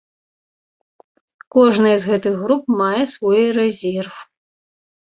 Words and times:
Кожная 1.57 1.93
з 2.05 2.13
гэтых 2.13 2.33
груп 2.47 2.65
мае 2.83 3.03
свой 3.15 3.41
рэзерв. 3.63 4.13